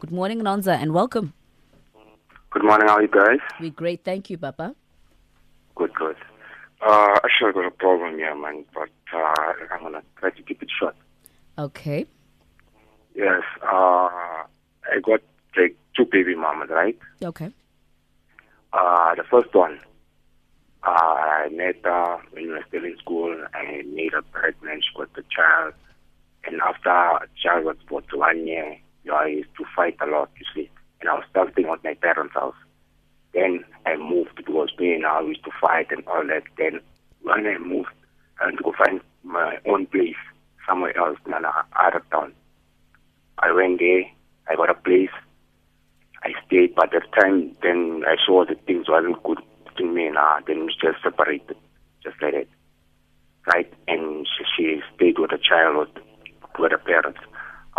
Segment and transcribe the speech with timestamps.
[0.00, 1.34] Good morning, Nonza, and welcome.
[2.48, 3.38] Good morning, how are you guys?
[3.60, 4.02] We're great.
[4.02, 4.74] Thank you, Papa.
[5.74, 6.16] Good, good.
[6.80, 10.62] Uh, actually, I got a problem here, man, but uh, I'm gonna try to keep
[10.62, 10.96] it short.
[11.58, 12.06] Okay.
[13.14, 15.20] Yes, uh, I got
[15.54, 16.98] like two baby mamas, right?
[17.22, 17.50] Okay.
[18.72, 19.80] Uh, the first one,
[20.82, 23.36] uh, I met her when we were still in school.
[23.52, 24.82] I made her pregnant.
[24.82, 25.74] She got the child,
[26.46, 28.78] and after a child was about one year,
[29.10, 30.70] you know, I used to fight a lot, you see,
[31.00, 32.54] and I was still staying at my parents' house.
[33.34, 36.42] Then I moved because me and I used to fight and all that.
[36.56, 36.80] Then
[37.22, 37.88] when I moved,
[38.40, 40.16] I went to go find my own place
[40.68, 42.32] somewhere else in another town.
[43.38, 44.04] I went there.
[44.48, 45.10] I got a place.
[46.22, 50.06] I stayed, but at the time, then I saw that things wasn't good between me
[50.06, 50.40] and her.
[50.46, 51.56] Then we just separated,
[52.02, 52.48] just like that,
[53.52, 53.72] right?
[53.88, 56.04] And she, she stayed with the child with,
[56.58, 57.20] with her parents.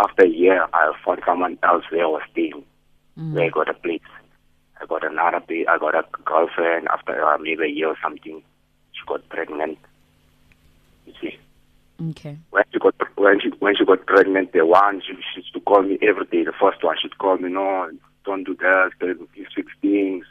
[0.02, 2.64] After a year, I found someone else where I was staying,
[3.16, 4.02] where I got a place.
[4.82, 5.68] I got another place.
[5.70, 6.88] I got a girlfriend.
[6.88, 8.42] After uh, maybe a year or something,
[8.94, 9.78] she got pregnant.
[11.06, 11.38] You see
[12.10, 12.38] Okay.
[12.50, 15.60] when she got when she when she got pregnant, the one she, she used to
[15.60, 16.44] call me every day.
[16.44, 17.92] The first one she'd call me, no,
[18.26, 18.92] don't do that.
[19.00, 20.26] These fix things.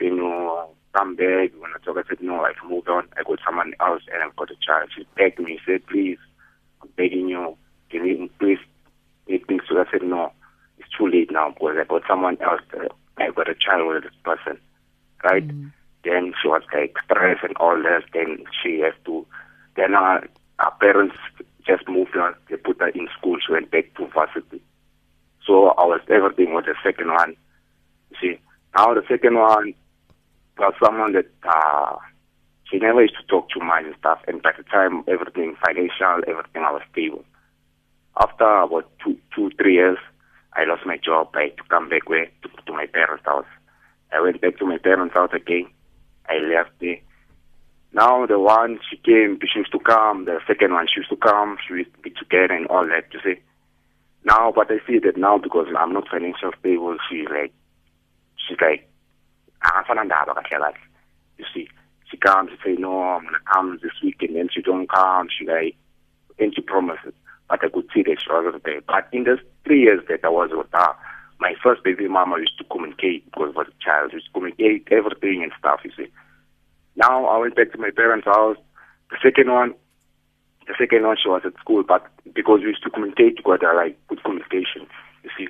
[0.00, 1.52] You know, come back.
[1.58, 2.44] When I talk, I said no.
[2.44, 3.08] I've moved on.
[3.16, 4.90] I got someone else, and I've got a child.
[4.94, 6.18] She begged me, said, please,
[6.82, 7.56] I'm begging you,
[7.90, 8.58] can you please
[9.28, 9.78] make things so?
[9.78, 10.32] I said no.
[10.78, 12.60] It's too late now because I got someone else.
[12.74, 14.58] Uh, I got a child with this person,
[15.24, 15.48] right?
[16.04, 18.04] Then she was like stressed and all that.
[18.12, 19.26] Then she has to.
[19.76, 20.20] Then uh,
[20.58, 21.16] her parents
[21.66, 22.36] just moved her.
[22.48, 23.36] They put her in school.
[23.44, 24.62] She went back to varsity.
[25.46, 27.36] So I was everything was the second one.
[28.10, 28.40] You see,
[28.76, 29.74] now the second one
[30.58, 31.96] was someone that uh,
[32.70, 34.20] she never used to talk too much and stuff.
[34.28, 37.24] And by the time everything financial, everything I was stable.
[38.20, 39.98] After about two, two, three years,
[40.54, 41.28] I lost my job.
[41.34, 43.46] I had to come back where to, to my parents' house.
[44.12, 45.66] I went back to my parents' house again.
[46.28, 46.98] I left there.
[47.92, 50.24] Now the one she came, she used to come.
[50.24, 51.58] The second one she used to come.
[51.66, 53.04] She used to be together and all that.
[53.12, 53.40] You see.
[54.24, 56.96] Now, but I see that now because I'm not financially stable.
[57.08, 57.52] She like,
[58.36, 58.88] she's like,
[59.64, 60.74] "Angafana ndaba kahle kahle."
[61.38, 61.68] You see,
[62.10, 62.50] she comes.
[62.50, 65.28] She say, "No, I'm gonna come this week," and then she don't come.
[65.30, 65.76] She like,
[66.38, 67.14] and she promises.
[67.48, 68.80] But I could see she wasn't there.
[68.86, 70.94] But in the three years that I was with her,
[71.40, 74.12] my first baby mama used to communicate because I was a child.
[74.12, 75.80] Used to communicate everything and stuff.
[75.84, 76.10] You see.
[76.96, 78.56] Now I went back to my parents' house.
[79.10, 79.74] The second one,
[80.66, 83.96] the second one she was at school, but because we used to communicate together, like
[84.08, 84.86] good communication,
[85.24, 85.48] you see.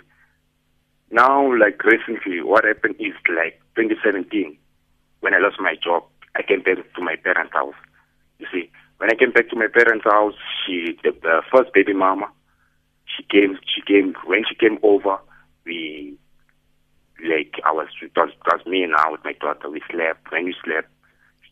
[1.10, 4.56] Now, like recently, what happened is like 2017,
[5.20, 6.04] when I lost my job,
[6.36, 7.74] I came back to my parents' house.
[8.38, 10.34] You see, when I came back to my parents' house,
[10.66, 12.30] she, the, the first baby mama,
[13.06, 15.18] she came, she came, when she came over,
[15.64, 16.16] we,
[17.24, 20.30] like, I was, it was, it was me and I with my daughter, we slept.
[20.30, 20.88] When we slept,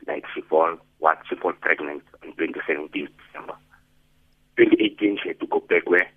[0.07, 3.57] like she fall what she fall pregnant in 2017 December.
[4.57, 6.09] 2018 she had to go back where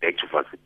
[0.00, 0.58] back to varsity.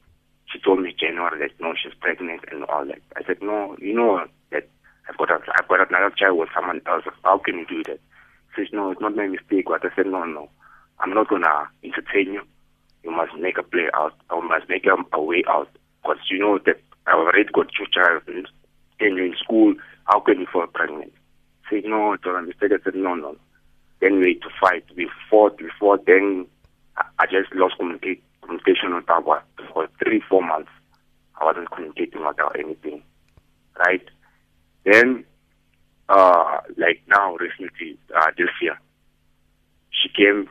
[0.46, 3.00] She told me January that no she's pregnant and all that.
[3.16, 4.68] I said no, you know that
[5.08, 7.04] I've got a, I've got another child with someone else.
[7.22, 8.00] How can you do that?
[8.56, 9.66] Says no, it's not my mistake.
[9.66, 10.48] But I said no, no,
[11.00, 12.42] I'm not gonna entertain you.
[13.02, 14.14] You must make a play out.
[14.30, 15.68] I must make a, a way out
[16.02, 18.46] because you know that I've already got two child and
[19.00, 19.74] you're in school.
[20.04, 21.12] How can you fall pregnant?
[21.72, 22.72] said, no, it's not a mistake.
[22.72, 23.36] I said, no, no.
[24.00, 24.84] Then we had to fight.
[24.96, 26.06] We fought, we fought.
[26.06, 26.46] Then
[26.96, 29.42] I, just lost communicate, communication with for,
[29.72, 30.70] for three, four months.
[31.40, 33.02] I wasn't communicating with her anything,
[33.78, 34.02] right?
[34.84, 35.24] Then,
[36.08, 38.78] uh, like now, recently, uh, this year,
[39.90, 40.48] she came,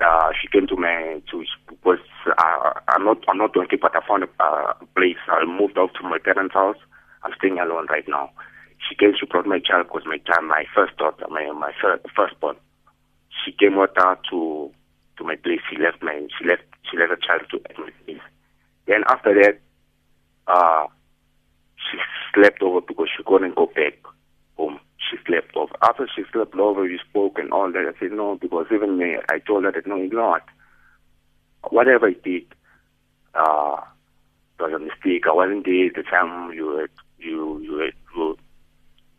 [0.00, 4.06] uh, she came to my, to, because uh, I'm not, I'm not working, but I
[4.06, 5.16] found a uh, place.
[5.28, 6.76] I moved out to my parents' house.
[7.22, 8.30] I'm staying alone right now
[8.86, 12.04] she came, she brought my child because my child, my first daughter, my my first,
[12.14, 12.56] firstborn.
[13.44, 14.70] She came with her to
[15.18, 15.60] to my place.
[15.70, 18.22] She left my she left she left a child to my place.
[18.86, 19.58] Then after that,
[20.46, 20.86] uh,
[21.76, 21.98] she
[22.34, 23.94] slept over because she couldn't go back.
[25.10, 25.74] She slept over.
[25.82, 27.94] After she slept over, we spoke and all that.
[27.94, 30.44] I said no because even me, I told her that no, you know what?
[31.70, 32.46] Whatever I did,
[33.34, 33.80] uh,
[34.60, 35.24] was a mistake.
[35.26, 38.38] I wasn't there the time you had you you had you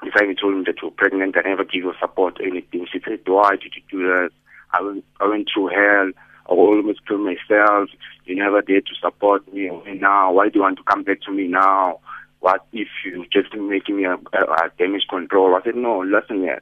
[0.04, 2.88] if I told him that you're pregnant, I never give you support or anything.
[2.92, 4.30] She said, why did you do that?
[4.72, 6.12] I went, I went through hell.
[6.50, 7.90] I almost killed myself.
[8.26, 9.70] You never did to support me.
[10.00, 12.00] Now, why do you want to come back to me now?
[12.40, 15.56] What if you just making me a, a, a damage control?
[15.56, 16.62] I said, no, listen here.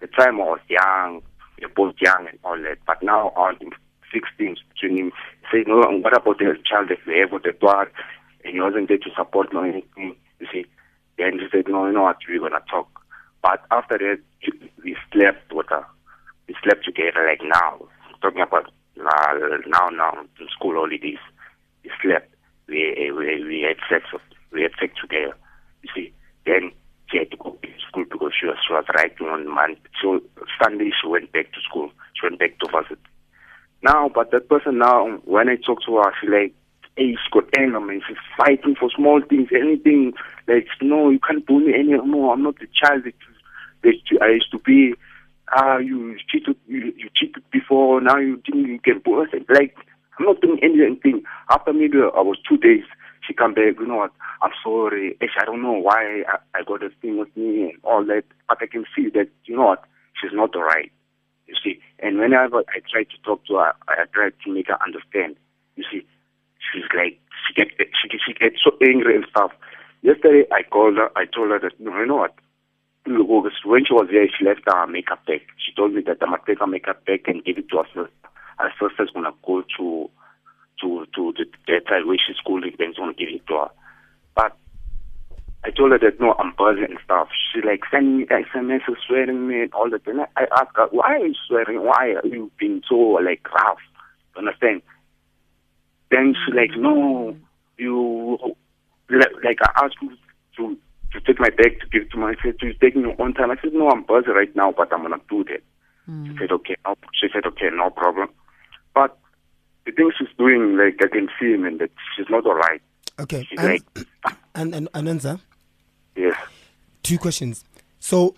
[0.00, 1.22] The time I was young,
[1.60, 2.78] we're both young and all that.
[2.86, 3.32] But now,
[4.12, 5.12] fix things between him.
[5.52, 7.90] Say, no, what about the child that we have with the daughter?
[8.44, 10.16] and he wasn't there to support me or anything.
[10.40, 10.66] You see,
[11.18, 12.88] then she said, no, you know what, we're gonna talk.
[13.42, 14.20] But after that,
[14.82, 15.84] we slept with her.
[16.46, 17.86] We slept together like now.
[18.22, 18.66] Talking about
[18.98, 20.24] uh, now, now,
[20.56, 21.18] school holidays.
[21.84, 22.34] We slept.
[22.68, 24.06] We, we, we had sex.
[24.12, 24.18] We
[24.62, 25.36] had sex together.
[25.82, 26.12] You see,
[26.46, 26.72] then
[27.10, 29.78] she had to go to school because she was, she was writing on month.
[30.02, 30.20] So
[30.62, 31.90] Sunday she went back to school.
[32.14, 33.00] She went back to varsity.
[33.82, 36.52] Now, but that person now, when I talk to her, she like,
[36.96, 38.02] hey, she's got anger, man.
[38.06, 40.12] She's fighting for small things, anything.
[40.48, 42.34] Like, no, you can't do me anymore.
[42.34, 43.14] I'm not the child that,
[44.20, 44.94] I used to be.
[45.50, 48.00] Ah, you cheated, you, you cheated before.
[48.00, 49.48] Now you think you can do it.
[49.48, 49.76] Like,
[50.18, 51.22] I'm not doing anything.
[51.50, 52.84] After maybe I was two days,
[53.28, 53.76] she come back.
[53.78, 54.12] You know what?
[54.42, 55.16] I'm sorry.
[55.20, 58.58] I don't know why I, I got a thing with me and all that, but
[58.62, 59.84] I can see that you know what?
[60.20, 60.90] She's not alright.
[61.46, 64.78] You see, and whenever I try to talk to her, I try to make her
[64.82, 65.36] understand.
[65.76, 66.06] You see,
[66.72, 68.34] she's like she get she she
[68.64, 69.52] so angry and stuff.
[70.02, 71.10] Yesterday I called her.
[71.16, 72.34] I told her that no, you know what?
[73.06, 75.40] When she was there, she left her makeup bag.
[75.64, 77.86] She told me that I'm gonna take her makeup bag and give it to her
[77.94, 78.28] sister.
[78.58, 80.10] Her sister's gonna go to
[80.80, 83.70] to to the that where she's schooling, then she's gonna give it to her.
[84.34, 84.56] But
[85.64, 87.28] I told her that no, I'm buzzing and stuff.
[87.52, 90.06] She like sending me SMS, swearing me and all that.
[90.06, 91.82] And I asked her, why are you swearing?
[91.82, 93.78] Why are you being so like rough?
[94.36, 94.82] Understand?
[96.10, 97.36] Then she like, no,
[97.76, 98.38] you
[99.10, 100.16] like I asked you
[100.56, 100.76] to
[101.12, 102.30] to take my bag to give it to my.
[102.30, 103.50] I said, you're taking your own time.
[103.50, 105.62] I said, no, I'm buzzing right now, but I'm gonna do that.
[106.08, 106.26] Mm.
[106.26, 106.76] She said, okay.
[106.86, 108.28] No, she said, okay, no problem.
[108.94, 109.18] But
[109.88, 112.82] the things she's doing, like I can see, man, that she's not alright.
[113.18, 113.46] Okay.
[113.48, 115.40] She's and, like, and, and Ananza.
[116.14, 116.36] Yes.
[117.02, 117.64] Two questions.
[117.98, 118.34] So,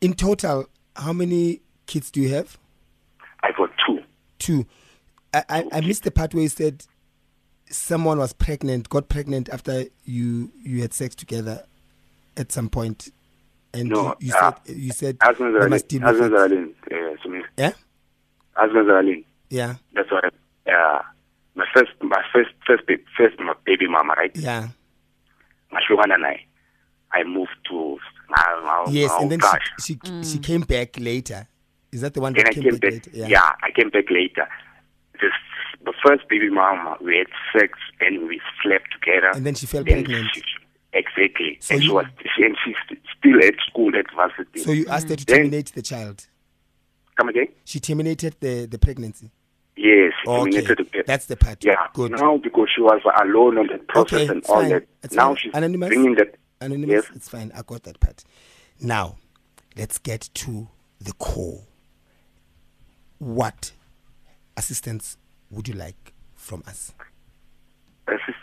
[0.00, 2.56] in total, how many kids do you have?
[3.42, 4.00] I got two.
[4.38, 4.66] Two.
[5.32, 6.84] I, I, I missed the part where you said
[7.68, 11.64] someone was pregnant, got pregnant after you you had sex together
[12.36, 13.10] at some point,
[13.72, 16.02] and no, you, you uh, said you said they must deal.
[16.02, 17.42] Yeah.
[17.56, 17.72] Yeah.
[19.50, 19.74] Yeah.
[19.94, 20.33] That's what.
[20.84, 21.02] Yeah.
[21.56, 24.32] My first, my first, first, baby, first my baby mama, right?
[24.34, 24.68] Yeah.
[25.72, 26.44] Mashugana and I,
[27.12, 27.98] I moved to.
[28.36, 29.60] Uh, yes, uh, and then gosh.
[29.80, 30.32] she she, mm.
[30.32, 31.46] she came back later.
[31.92, 33.10] Is that the one then that I came, came back, back, later?
[33.12, 33.26] Yeah.
[33.28, 34.48] yeah, I came back later.
[35.20, 35.30] This
[35.84, 39.30] the first baby mama, we had sex and we slept together.
[39.34, 40.28] And then she fell then pregnant.
[40.34, 40.42] She,
[40.92, 41.58] exactly.
[41.60, 42.06] So and you- she was,
[42.36, 44.60] she, and she's still at school at varsity.
[44.60, 46.26] So you asked her to Then- terminate the child.
[47.16, 47.48] Come again?
[47.64, 49.30] She terminated the, the pregnancy.
[49.76, 50.64] Yes, Okay,
[51.06, 51.64] that's the part.
[51.64, 52.12] Yeah, Good.
[52.12, 54.68] now because she was alone on the process Okay, and all fine.
[54.70, 54.86] that.
[55.02, 55.36] It's now fine.
[55.36, 55.88] she's Anonymous?
[55.88, 56.36] bringing that.
[56.60, 57.16] Anonymous, Yes.
[57.16, 57.50] it's fine.
[57.54, 58.22] I got that part.
[58.80, 59.16] Now,
[59.76, 60.68] let's get to
[61.00, 61.62] the core.
[63.18, 63.72] What
[64.56, 65.16] assistance
[65.50, 66.92] would you like from us?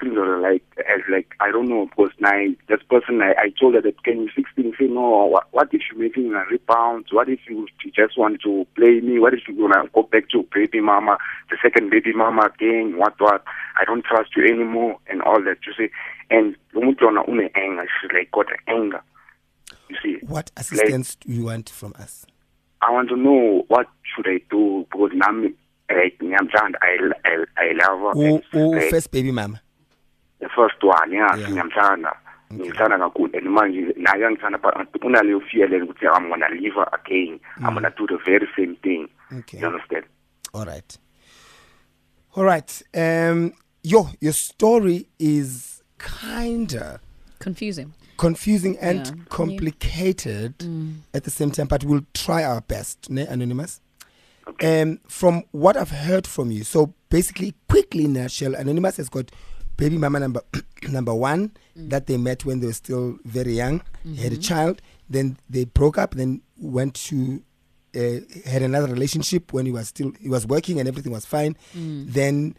[0.10, 2.32] Like, as like, I don't know, because now
[2.68, 4.76] this person, I, I told her that can you fix things?
[4.80, 7.06] Say, no, what, what if you're making a rebound?
[7.12, 9.20] What if you, you just want to play me?
[9.20, 11.18] What if you're going to go back to baby mama,
[11.50, 12.98] the second baby mama again?
[12.98, 13.44] What, what?
[13.80, 15.92] I don't trust you anymore and all that, you see.
[16.30, 19.02] And Lumutona une anger, she's like, got anger.
[19.90, 22.26] You see, What assistance do you want from us?
[22.82, 26.18] I want to know what should I do because now, like,
[26.82, 26.96] I,
[27.26, 28.26] I, I love her.
[28.26, 29.62] And, oh like, first baby mama.
[30.64, 31.50] The first one yeah, Yeah.
[31.50, 32.16] ngiyamthanda
[32.54, 37.40] ngithanda kakhulu and manje naye angithanda but unaleyo feeling ukuthi i'm gonna leave her again
[37.58, 39.08] i'm gonna do the very same thing
[39.40, 39.60] Okay.
[39.62, 40.06] you understand
[40.54, 40.98] All right.
[42.36, 42.82] All right.
[42.94, 43.54] Um,
[43.84, 47.00] yo, your story is kinda
[47.40, 47.94] Confusing.
[48.18, 49.06] confusing and Yeah.
[49.06, 50.54] Can you- complicated
[51.14, 53.80] at the same time, but we'll try our best, ne, Anonymous?
[54.48, 59.08] okay Um, from what I've heard from you, so basically, quickly in nutshell, Anonymous has
[59.10, 59.32] got
[59.78, 60.42] baby mama number
[60.90, 61.90] number one mm.
[61.90, 63.82] that they met when they were still very young.
[64.04, 64.42] He had a mm-hmm.
[64.42, 67.44] child, then they broke up, then went to
[67.96, 71.56] uh, had another relationship when he was still he was working and everything was fine.
[71.76, 72.12] Mm.
[72.14, 72.56] Then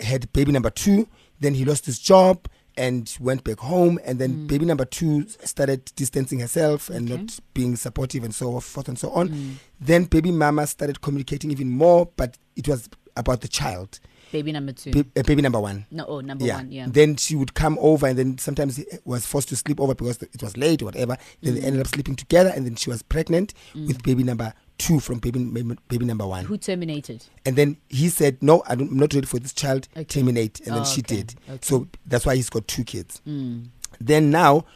[0.00, 1.08] had baby number two.
[1.40, 3.98] Then he lost his job and went back home.
[4.04, 4.46] And then mm.
[4.46, 7.22] baby number two started distancing herself and Okay.
[7.22, 9.58] not being supportive and so forth and so on.
[9.80, 13.98] Then baby mama started communicating even more, but it was about the child,
[14.32, 14.90] Baby number two.
[14.90, 15.86] ba- uh, baby number one.
[15.90, 16.56] no, oh, number Yeah.
[16.56, 16.70] one.
[16.72, 16.86] Yeah.
[16.88, 20.20] Then she would come over, and then sometimes he was forced to sleep over because
[20.22, 21.16] it was late or whatever.
[21.42, 25.00] Then they ended up sleeping together, and then she was pregnant with baby number two
[25.00, 25.40] from baby
[25.88, 26.44] baby number one.
[26.44, 27.24] Who terminated?
[27.44, 29.88] And then he said, "No, I'm not ready for this child.
[29.96, 30.04] Okay.
[30.04, 31.16] Terminate." And then Oh, she okay.
[31.16, 31.34] did.
[31.48, 31.58] Okay.
[31.62, 33.20] So that's why he's got two kids.
[33.26, 33.68] Mm.
[34.00, 34.66] Then now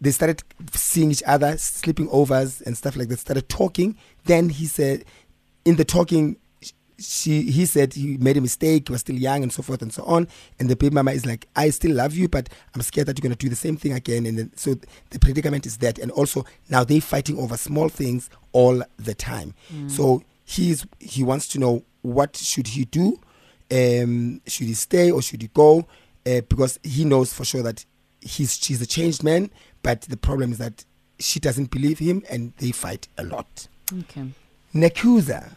[0.00, 3.18] they started seeing each other, sleeping overs and stuff like that.
[3.18, 3.96] Started talking.
[4.26, 5.04] Then he said,
[5.64, 6.36] in the talking,
[6.98, 9.92] she he said he made a mistake, he was still young and so forth and
[9.92, 10.28] so on.
[10.58, 13.22] And the baby mama is like, I still love you, but I'm scared that you're
[13.22, 14.26] gonna do the same thing again.
[14.26, 14.76] And then so
[15.10, 15.98] the predicament is that.
[15.98, 19.54] And also now they're fighting over small things all the time.
[19.88, 23.20] So he's he wants to know what should he do?
[23.70, 25.86] Um, should he stay or should he go?
[26.24, 27.84] Uh, because he knows for sure that
[28.20, 29.50] he's she's a changed man,
[29.82, 30.84] but the problem is that
[31.18, 33.68] she doesn't believe him and they fight a lot.
[34.00, 34.26] Okay.
[34.74, 35.56] Nakuza,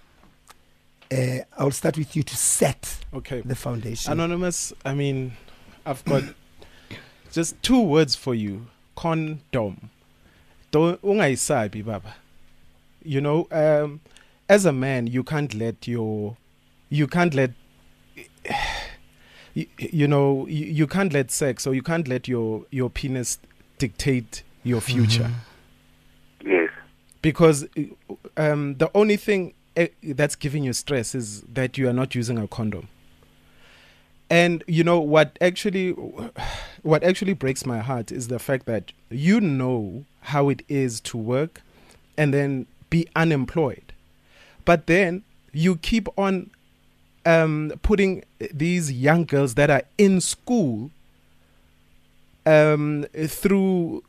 [1.12, 3.42] uh, I'll start with you to set Okay.
[3.42, 4.12] the foundation.
[4.12, 5.34] Anonymous, I mean,
[5.86, 6.24] I've got
[7.32, 8.68] just two words for you.
[8.96, 9.89] Condom.
[10.72, 12.16] Don't ungayisabi baba.
[13.04, 14.01] You know, um,
[14.48, 16.38] as a man, you can't let your
[16.89, 17.51] you can't let
[19.54, 23.39] you, you know you, you can't let sex or you can't let your your penis
[23.78, 25.32] dictate your future
[26.44, 26.70] Yes.
[27.22, 27.66] because
[28.38, 29.54] um, the only thing
[30.03, 32.88] that's giving you stress is that you are not using a condom
[34.29, 35.91] and you know what actually
[36.83, 41.17] what actually breaks my heart is the fact that you know how it is to
[41.17, 41.62] work
[42.17, 43.93] and then be unemployed
[44.65, 46.50] but then you keep on
[47.25, 50.91] um, putting these young girls that are in school
[52.45, 54.03] um, through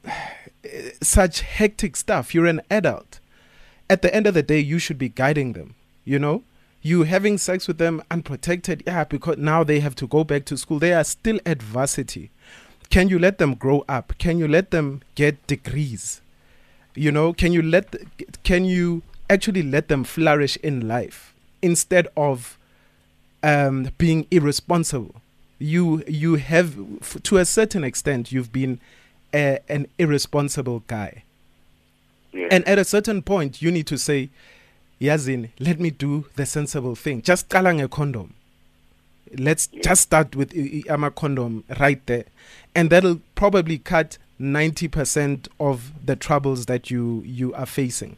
[1.03, 2.35] such hectic stuff.
[2.35, 3.20] You're an adult.
[3.91, 5.75] At the end of the day, you should be guiding them.
[6.05, 6.45] You know,
[6.81, 10.57] you having sex with them unprotected, yeah, because now they have to go back to
[10.57, 10.79] school.
[10.79, 12.31] They are still at varsity.
[12.89, 14.15] Can you let them grow up?
[14.19, 16.21] Can you let them get degrees?
[16.95, 17.97] You know, can you let
[18.45, 22.59] can you actually let them flourish in life instead of
[23.43, 25.17] um, being irresponsible?
[25.59, 26.77] You you have
[27.25, 28.79] to a certain extent you've been
[29.35, 31.25] a, an irresponsible guy.
[32.33, 32.49] Yes.
[32.53, 34.31] And at a certain point, you need to say,
[35.01, 37.23] Yazin, let me do the sensible thing.
[37.23, 38.35] Just kalang a condom.
[39.37, 40.55] Let's just start with
[40.89, 42.25] ama condom right there.
[42.75, 48.17] And that'll probably cut 90% of the troubles that you, you are facing.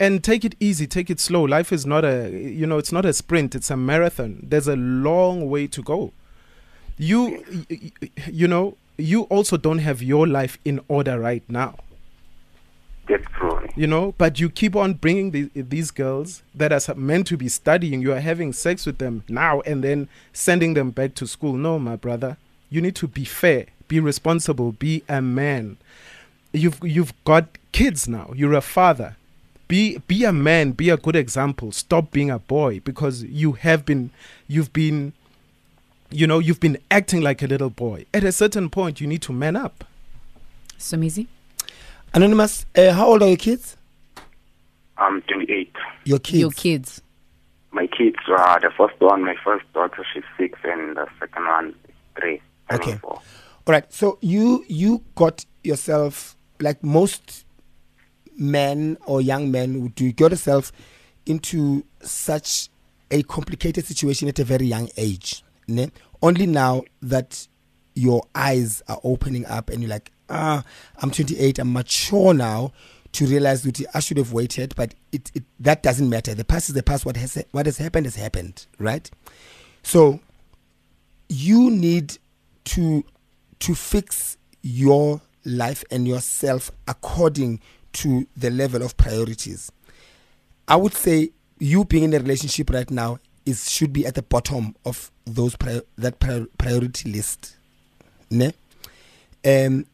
[0.00, 1.44] And take it easy, take it slow.
[1.44, 4.40] Life is not a, you know, it's not a sprint, it's a marathon.
[4.42, 6.12] There's a long way to go.
[6.96, 7.44] You,
[8.26, 11.76] you know, you also don't have your life in order right now
[13.06, 13.68] That's true.
[13.76, 17.48] you know but you keep on bringing the, these girls that are meant to be
[17.48, 18.00] studying.
[18.00, 21.54] You are having sex with them now and then sending them back to school.
[21.54, 22.36] No my brother
[22.70, 25.76] you need to be fair be responsible be a man.
[26.52, 28.32] You've you've got kids now.
[28.34, 29.16] You're a father.
[29.68, 31.72] Be be a man be a good example.
[31.72, 34.10] Stop being a boy because you have been
[34.48, 35.12] you've been
[36.10, 38.06] you know you've been acting like a little boy.
[38.14, 39.84] At a certain point you need to man up.
[40.78, 41.26] Somizi?
[42.14, 43.76] Anonymous, uh, how old are your kids?
[44.96, 45.72] I'm 28.
[46.04, 46.38] Your kids.
[46.38, 47.02] Your kids.
[47.72, 51.74] My kids are the first one, my first daughter, she's six, and the second one
[51.88, 52.40] is three.
[52.72, 52.94] Okay.
[52.98, 53.14] four.
[53.14, 53.92] All right.
[53.92, 57.44] So you you got yourself like most
[58.36, 60.04] men or young men would do.
[60.04, 60.70] You got yourself
[61.26, 62.68] into such
[63.10, 65.42] a complicated situation at a very young age.
[65.66, 65.90] Ne?
[66.22, 67.48] Only now that
[67.96, 70.64] your eyes are opening up and you're like, ah,
[71.00, 72.72] I'm 28, I'm mature now
[73.12, 76.34] to realize that I should have waited, but it, it that doesn't matter.
[76.34, 77.06] The past is the past.
[77.06, 79.08] What has what has happened has happened, right?
[79.82, 80.20] So
[81.28, 82.18] you need
[82.64, 83.04] to
[83.60, 87.60] to fix your life and yourself according
[87.92, 89.70] to the level of priorities.
[90.66, 94.22] I would say you being in a relationship right now is should be at the
[94.22, 95.54] bottom of those
[95.96, 97.56] that pri- priority list.
[98.30, 98.52] Ne?
[99.44, 99.86] Um,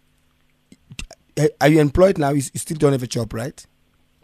[1.40, 2.30] Eh, are you employed now?
[2.30, 3.66] You, still don't have a job, right?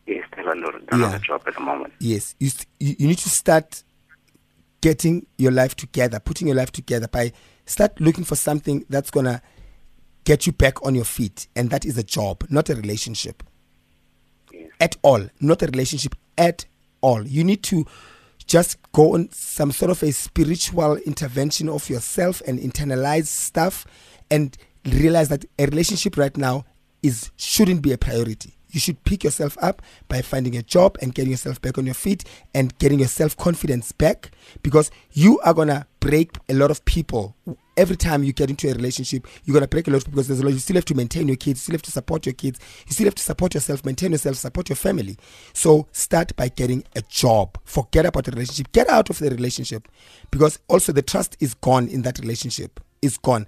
[0.06, 1.16] Yes, still don't have Yeah.
[1.16, 1.94] a job at the moment.
[1.98, 3.82] Yes, you, st- you you need to start
[4.82, 7.32] getting your life together, putting your life together by
[7.64, 9.40] start looking for something that's gonna
[10.24, 13.42] get you back on your feet, and that is a job, not a relationship
[14.52, 14.70] Yes.
[14.80, 16.66] at all, not a relationship at
[17.00, 17.26] all.
[17.26, 17.86] You need to
[18.46, 23.86] just go on some sort of a spiritual intervention of yourself and internalize stuff
[24.30, 26.64] and realize that a relationship right now
[27.02, 28.56] is shouldn't be a priority.
[28.76, 31.94] You should pick yourself up by finding a job and getting yourself back on your
[31.94, 32.24] feet
[32.54, 37.34] and getting your self confidence back because you are gonna break a lot of people
[37.76, 39.26] every time you get into a relationship.
[39.44, 40.52] You're gonna break a lot because there's a lot.
[40.52, 41.60] You still have to maintain your kids.
[41.60, 42.58] You still have to support your kids.
[42.86, 45.16] You still have to support yourself, maintain yourself, support your family.
[45.54, 47.58] So start by getting a job.
[47.64, 48.72] Forget about the relationship.
[48.72, 49.88] Get out of the relationship
[50.30, 52.80] because also the trust is gone in that relationship.
[53.00, 53.46] Is gone.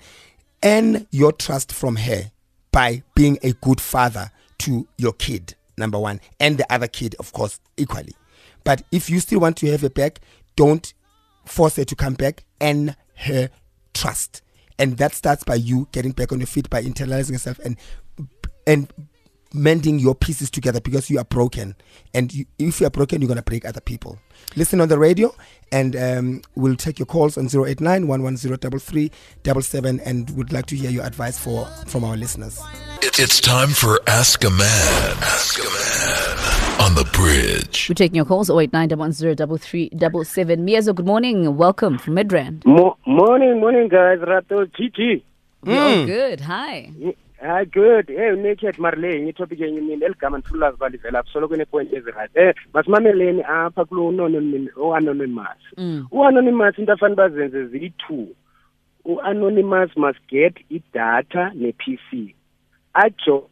[0.63, 2.31] Earn your trust from her
[2.73, 7.33] by being a good father to your kid, number one, and the other kid, of
[7.33, 8.15] course, equally.
[8.65, 10.21] But if you still want to have her back,
[10.57, 10.93] don't
[11.47, 13.51] force her to come back and her
[13.95, 14.43] trust.
[14.79, 17.77] And that starts by you getting back on your feet by internalizing yourself and
[18.67, 18.93] and
[19.53, 21.75] mending your pieces together because you are broken.
[22.15, 24.19] And you, if you are broken, you're gonna break other people.
[24.57, 25.35] Listen on the radio,
[25.73, 31.05] and um, we'll take your calls on 089 110 and would like to hear your
[31.05, 32.61] advice for from our listeners.
[33.03, 35.17] It's time for Ask a Man.
[35.21, 37.89] Ask a Man on the bridge.
[37.89, 39.37] We're taking your calls 089 110
[40.67, 41.57] Miazo, good morning.
[41.57, 42.65] Welcome from Midrand.
[42.65, 44.19] Mo- morning, morning, guys.
[44.19, 45.23] Rato GG.
[45.65, 46.41] We're all good.
[46.43, 46.93] Hi.
[47.41, 48.09] Hi, good.
[48.09, 52.31] Hey, naked Marlene, itopic yenye mina eligama nifuna balivela soloko nepoint ezi-right.
[52.37, 55.63] Eh masimameleni apha kulo unononym- u-anonymous.
[56.11, 58.29] U-anonymous into afane bazenze ziyi-two
[59.05, 62.35] u-anonymous must get idatha ne-pc
[62.95, 63.51] ajo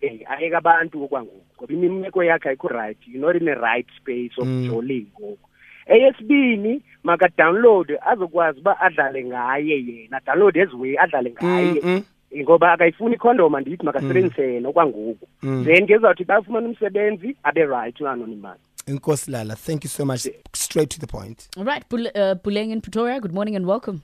[0.00, 4.32] eh ayeke abantu okwangoku ngoba imimeko yakhe ayikho right you're not in a right space
[4.38, 5.38] of joling ngoku.
[5.86, 12.04] Eyesibini makadownload azokwazi uba adlale ngaye yena download as way adlale ngaye.
[12.42, 15.26] Ngoba akayifuni ikhondom andithi makasebenzise yena okwangoku
[15.64, 20.28] then ke zawuthi xa ufumana umsebenzi abe right u-anonymous Nkosi Lala, thank you so much.
[20.54, 21.48] Straight to the point.
[21.56, 21.82] All right.
[21.88, 24.02] Bul- uh, Buleng in Pretoria, good morning and welcome.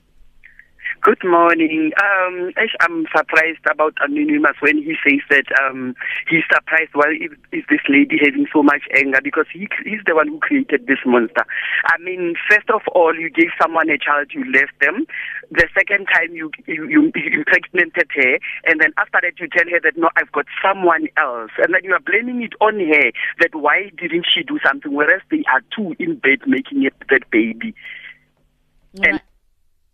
[1.01, 1.91] Good morning.
[1.99, 5.95] Um, I'm surprised about Anonymous when he says that um,
[6.29, 10.15] he's surprised why is, is this lady having so much anger because he, he's the
[10.15, 11.45] one who created this monster.
[11.87, 15.07] I mean, first of all, you gave someone a child, you left them.
[15.51, 19.69] The second time, you you you, you pregnanted her, and then after that, you tell
[19.71, 23.11] her that no, I've got someone else, and then you are blaming it on her.
[23.41, 24.93] That why didn't she do something?
[24.93, 27.75] Whereas they are two in bed making it that baby.
[28.99, 29.21] All And-.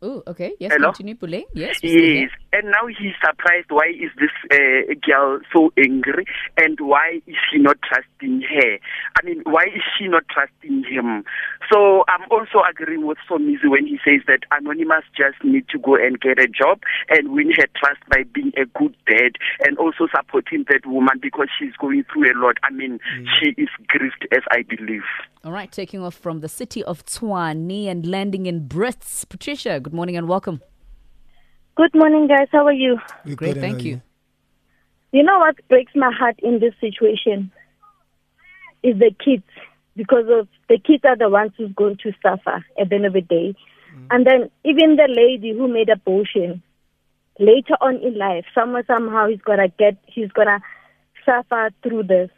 [0.00, 0.52] Oh, okay.
[0.60, 0.92] Yes, Hello?
[0.92, 1.44] continue, Buleng.
[1.54, 1.82] Yes.
[1.82, 2.14] we're still here.
[2.22, 3.66] Yes, and now he's surprised.
[3.70, 6.24] Why is this uh, girl so angry,
[6.56, 8.78] and why is she not trusting her?
[9.20, 11.24] I mean, why is she not trusting him?
[11.72, 15.96] So I'm also agreeing with Somizi when he says that Anonymous just need to go
[15.96, 19.32] and get a job and win her trust by being a good dad
[19.66, 22.56] and also supporting that woman because she's going through a lot.
[22.62, 23.00] I mean,
[23.40, 25.02] she is grieved, as I believe.
[25.44, 25.70] All right.
[25.70, 29.28] Taking off from the city of Tshwane and landing in Brits.
[29.28, 30.60] Patricia, good morning and welcome.
[31.74, 32.48] Good morning, guys.
[32.52, 32.98] How are you?
[33.24, 34.02] We're Great, good, thank how are you.
[35.12, 37.50] You know what breaks my heart in this situation
[38.82, 39.44] is the kids,
[39.96, 43.14] because of the kids are the ones who's going to suffer at the end of
[43.14, 43.54] the day.
[43.96, 44.06] Mm.
[44.10, 46.62] And then even the lady who made abortion,
[47.38, 50.60] later on in life, somewhere somehow he's gonna get, he's gonna
[51.24, 52.30] suffer through this.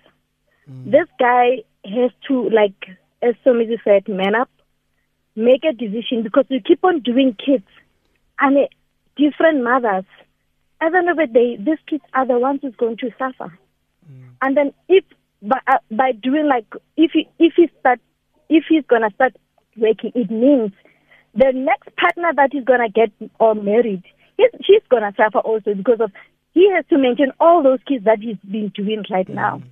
[0.71, 0.93] Mm.
[0.93, 4.51] This guy has to, like, as somebody said, man up,
[5.45, 7.67] make a decision because we keep on doing kids
[8.39, 8.67] and uh,
[9.17, 10.05] different mothers.
[10.81, 13.59] At the end of the day, these kids are the ones who's going to suffer.
[14.43, 15.05] And then if
[15.43, 18.01] by, uh, by doing like if he if he start
[18.49, 19.37] if he's gonna start
[19.77, 20.73] working, it means
[21.35, 24.03] the next partner that he's gonna get or married,
[24.37, 26.11] he's, she's gonna suffer also because of
[26.53, 29.63] he has to maintain all those kids that he's been doing right now.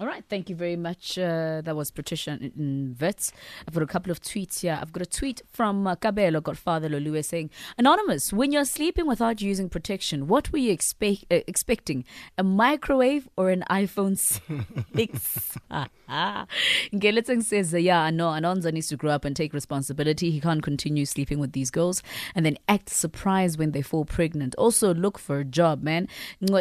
[0.00, 1.18] All right, thank you very much.
[1.18, 4.78] Uh, that was Patricia in I've got a couple of tweets here.
[4.80, 9.42] I've got a tweet from uh, Kabelo, Godfather Lolue, saying, Anonymous, when you're sleeping without
[9.42, 12.04] using protection, what were you expect, uh, expecting?
[12.36, 14.16] A microwave or an iPhone
[14.94, 15.58] 6?
[16.08, 20.30] Ngeletseng says, uh, yeah, no, Anonza needs to grow up and take responsibility.
[20.30, 22.04] He can't continue sleeping with these girls
[22.36, 24.54] and then act surprised when they fall pregnant.
[24.54, 26.06] Also, look for a job, man.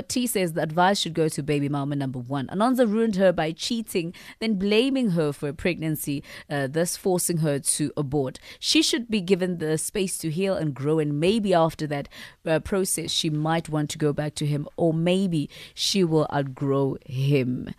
[0.08, 2.48] T says the advice should go to baby mama number one.
[2.48, 7.60] Anonza ruined her by cheating, then blaming her for a pregnancy, uh, thus forcing her
[7.60, 8.40] to abort.
[8.60, 12.10] She should be given the space to heal and grow, and maybe after that
[12.46, 16.98] uh, process, she might want to go back to him, or maybe she will outgrow
[17.06, 17.74] him.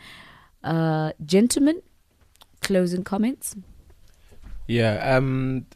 [0.62, 1.82] Uh, gentlemen,
[2.60, 3.56] closing comments.
[4.66, 5.16] Yeah.
[5.16, 5.66] Um.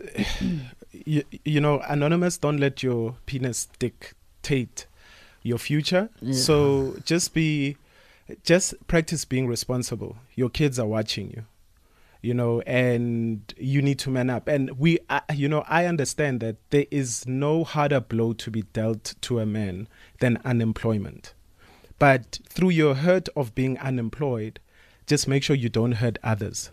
[0.93, 2.39] you, you know, anonymous.
[2.39, 4.87] Don't let your penis dictate
[5.43, 6.09] your future.
[6.33, 7.77] So just be,
[8.45, 10.17] just practice being responsible.
[10.35, 11.45] Your kids are watching you.
[12.21, 14.47] You know, and you need to man up.
[14.47, 18.63] And we, uh, you know, I understand that there is no harder blow to be
[18.63, 19.89] dealt to a man
[20.21, 21.35] than unemployment.
[21.99, 24.61] But through your hurt of being unemployed,
[25.07, 26.71] just make sure you don't hurt others.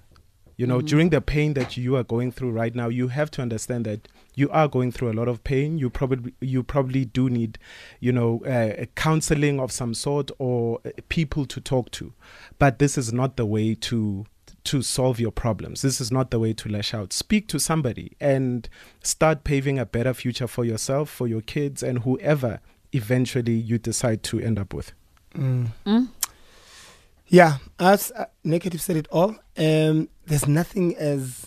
[0.55, 3.41] You know, during the pain that you are going through right now, you have to
[3.41, 4.07] understand that
[4.39, 5.77] you are going through a lot of pain.
[5.77, 7.57] You probably you probably do need,
[7.99, 12.13] you know, uh, counseling of some sort or uh, people to talk to.
[12.57, 14.25] But this is not the way to
[14.65, 15.81] to solve your problems.
[15.81, 17.13] This is not the way to lash out.
[17.13, 18.67] Speak to somebody and
[19.03, 22.59] start paving a better future for yourself, for your kids, and whoever
[22.91, 24.91] eventually you decide to end up with.
[27.27, 29.35] Yeah, as uh, Naked, you've said it all.
[29.55, 31.45] Um, there's nothing as,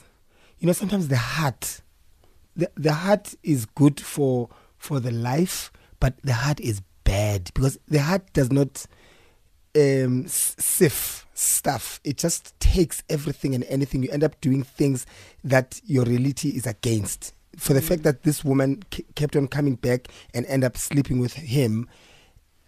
[0.60, 1.81] you know, sometimes the heart,
[2.56, 7.78] the, the heart is good for for the life, but the heart is bad because
[7.88, 8.84] the heart does not
[9.76, 12.00] um, sift stuff.
[12.04, 14.02] It just takes everything and anything.
[14.02, 15.06] You end up doing things
[15.44, 17.32] that your reality is against.
[17.56, 21.18] For the fact that this woman k- kept on coming back and end up sleeping
[21.20, 21.88] with him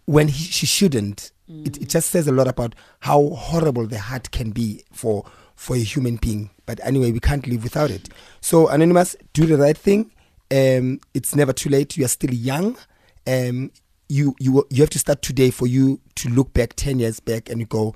[0.06, 4.30] when he, she shouldn't, it, it just says a lot about how horrible the heart
[4.30, 6.50] can be for for a human being.
[6.66, 8.08] But anyway, we can't live without it.
[8.40, 10.10] So anonymous, do the right thing.
[10.50, 11.96] Um, it's never too late.
[11.96, 12.76] You are still young.
[13.26, 13.70] Um,
[14.08, 17.50] you you you have to start today for you to look back ten years back
[17.50, 17.94] and you go,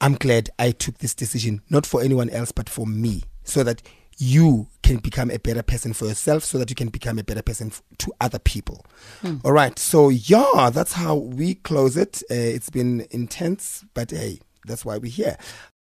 [0.00, 3.82] I'm glad I took this decision, not for anyone else, but for me, so that
[4.22, 7.42] you can become a better person for yourself, so that you can become a better
[7.42, 8.84] person f- to other people.
[9.44, 9.76] All right.
[9.78, 12.22] So, yeah, that's how we close it.
[12.30, 15.36] Uh, it's been intense, but hey, that's why we're here.